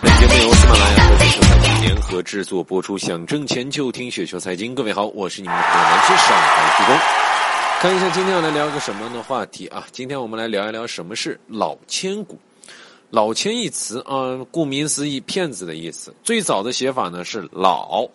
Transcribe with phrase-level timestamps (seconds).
[0.00, 4.74] 本节目由喜马拉雅和雪球财经联合制作播出，想挣钱就听雪球财经。
[4.74, 6.98] 各位好，我是你们的朋友们，是上海助攻。
[7.80, 9.86] 看一下今天要来聊一个什么样的话题啊？
[9.92, 12.38] 今天我们来聊一聊什么是老千股。
[13.10, 16.14] 老千一词啊，顾名思义，骗子的意思。
[16.24, 18.08] 最早的写法呢是老。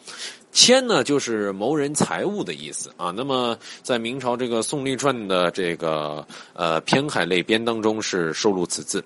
[0.54, 3.12] 签呢，就是谋人财物的意思啊。
[3.16, 9.04] 那么，在明朝这个宋立传的这个呃偏海类编当中是收录此字。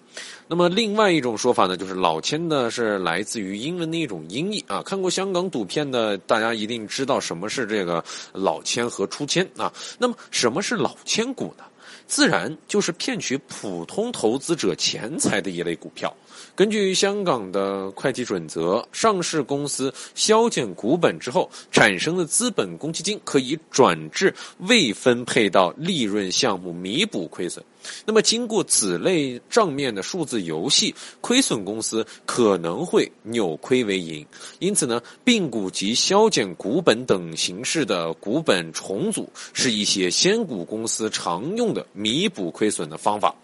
[0.50, 4.82] 那么，另外一种说法呢，就是老千呢是来自于英文的一种音译啊。
[4.84, 8.04] 看过香港赌片的大家一定知道什么是这个
[8.34, 9.72] 老千和出千啊。
[9.98, 11.64] 那么，什么是老千股呢？
[12.08, 16.16] 自然就是骗取普通投资者钱财的一类股票。
[16.56, 27.64] 根据香港的会计准则，上市公司削减股本之后产生的资本公积金可以转至未分配到利润项目弥补亏损。
[28.06, 34.26] 那么，经过此类账面的数字游戏，亏损公司可能会扭亏为盈。
[34.60, 43.36] 因此呢，并股及削减股本等形式的股本重组，是一些仙股公司常用的弥补亏损的方法。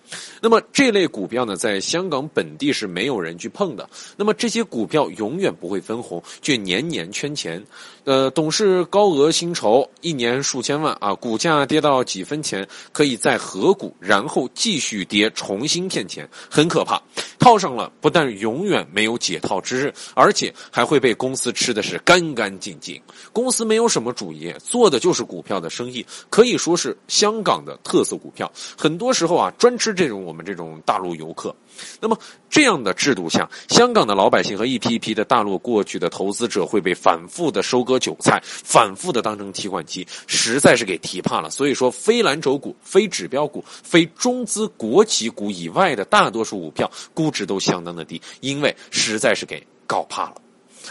[0.41, 3.89] 那么，这类股票呢，在香港本地是没有人去碰的。
[4.15, 7.63] 那么，这些股票永远不会分红，却年年圈钱。
[8.05, 16.99] 呃，董事高额薪酬，一年数千万啊，股价跌到几分钱，可以再合股，然后后继续跌，重新骗钱，很可怕。
[17.43, 23.01] 套上了，不但永远没有解套之日，而且还会被公司吃的是干干净净。
[23.33, 28.49] 公司没有什么主业，做的就是股票的生意，可以说是香港的特色股票。
[28.77, 31.53] 很多时候啊，专吃这种我们这种大陆游客。
[31.99, 32.17] 那么
[32.49, 41.49] 这样的制度下，香港的老百姓和一批一批的大陆过去的投资者会被反复的收割韭菜，反复的当成提款机，实在是给提怕了。
[41.49, 50.35] 所以说，非蓝筹股、非指标股、非中资国企股以外的大多数股票估值都相当的低，因为实在是给搞怕了。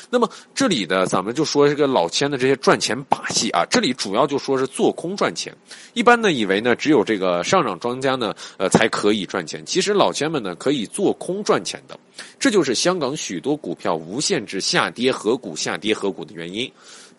[0.09, 5.55] 那么这里的咱们就说这个老千的这些赚钱把戏啊，这里主要就说是做空赚钱。
[5.92, 11.98] 一般呢以为呢只有这个上涨庄家呢呃才可以赚钱，其实老千们呢可以做空赚钱的。
[12.39, 16.73] 这就是香港许多股票无限制下跌合股下跌合股的原因。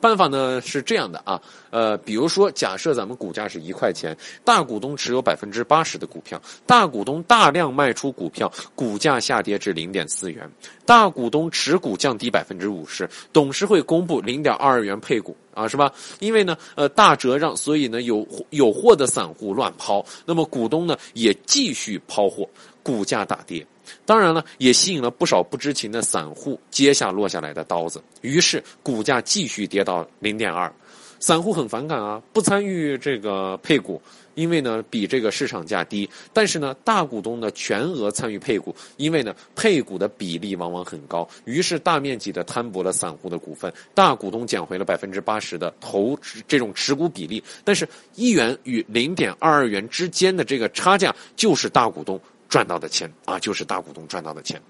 [0.03, 10.51] 办法呢是这样的啊，呃，比如说，假设咱们股价是一块钱，大股东持有百分之八十的股票，大股东大量卖出股票，股价下跌至零点四元，
[10.85, 15.89] 大股东持股降低百分之五十，董事会公布零点二元配股啊，是吧？
[16.19, 22.45] 因为呢，呃，大折让，所以呢，有有货的散户乱抛，那么股东呢也继续抛货，
[22.83, 23.65] 股价大跌。
[24.05, 30.71] 当然了，也吸引了不少不知情的散户接下落下来的刀子，于是股价继续跌到零点二。
[31.19, 34.01] 散户很反感啊，不参与这个配股，
[34.35, 36.09] 因为呢比这个市场价低。
[36.33, 47.41] 但是呢，大股东呢全额参与配股，因为呢配股的比例往往很高，于是大面积的摊薄了散户的股份，大股东捡回了百分之八十的投这种持股比例。
[47.63, 52.19] 但是一元与零点二二元之间的这个差价，就是大股东。
[52.53, 54.61] 赚到的钱啊，就是大股东赚到的钱。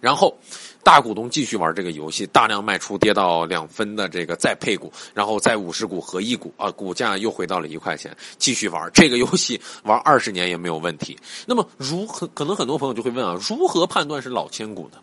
[0.00, 0.34] 然后，
[0.82, 11.14] 大股东继续玩这个游戏，大量卖出，跌到两分的这个再配股，然后再五十股合一股啊，股价又回到了一块钱，继续玩这个游戏，玩二十年也没有问题。
[11.44, 12.26] 那么，如何？
[12.28, 14.98] 可能很多朋友就会问啊，如何判断是老千股呢？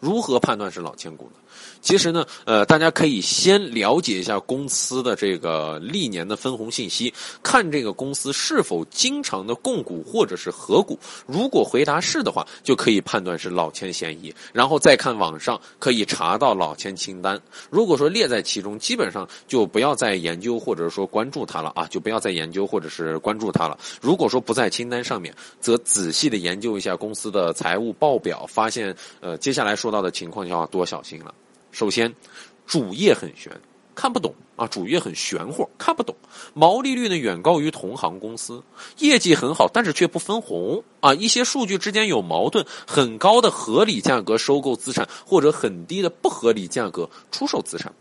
[0.00, 1.40] 如何判断是老千股呢？
[1.80, 7.12] 其实呢，呃，大家可以先了解一下公司的这个历年的分红信息，
[7.42, 10.98] 看这个公司是否经常的供股或者是合股。
[11.26, 14.34] 如果回答是的话，就可以判断是老千嫌疑。
[14.52, 17.40] 然后再看网上可以查到老千清单。
[17.70, 23.78] 如果说列在其中，基本上就不要再研究或者说关注它了啊，就不要再研究或者是关注它了。
[24.00, 31.34] 如果说不在清单上面，则仔细的研究一下公司的财务报表，发现呃接下来说到的情况就要多小心了。
[31.70, 32.10] 首先，
[32.66, 33.52] 主业很悬，
[33.94, 34.66] 看不懂啊！
[34.66, 36.16] 主业很玄乎，看不懂。
[36.54, 38.62] 毛利率呢远高于同行公司，
[38.96, 41.12] 业绩很好，但是却不分红啊！
[41.12, 47.92] 一些数据之间有矛盾，很高的合理价格收购资产，或者很低的不合理价格出售资产。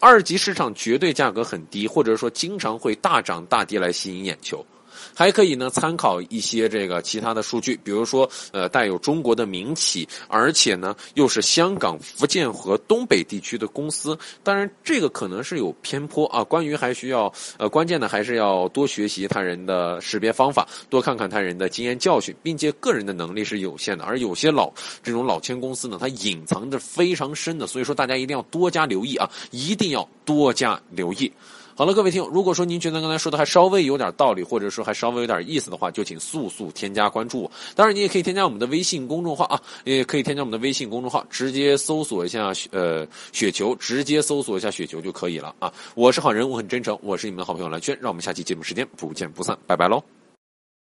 [0.00, 4.66] 二级市场绝对价格很低，或者说经常会大涨大跌来吸引眼球。
[5.14, 14.18] 还可以呢，参考一些这个其他的数据，比如说，呃，带有中国的民企，而且呢又是香港、福建和东北地区的公司。
[14.42, 16.44] 当然，这个可能是有偏颇啊。
[16.44, 24.04] 关于还需要，呃， 关键的还是要多学习他人的识别方法，多看看他人的经验教训，并且个人的能力是有限的。
[24.04, 31.30] 而有些老这种老千公司呢，它隐藏着非常深的，所以说大家一定要多加留意啊，一定要多加留意。
[31.74, 37.50] 好了，各位听友，如果说您觉得刚才说的还稍微有点道理，或者说还稍微有点意思的话，就请速速添加关注。
[37.76, 45.70] 当然，你也可以添加我们的微信公众号啊，也可以添加我们的微信公众号，直接搜索一下呃雪球，直接搜索一下雪球就可以了啊。
[45.94, 50.17] 我是好人，我很真诚，我是你们的好朋友蓝轩，让我们下期节目时间不见不散，拜拜喽。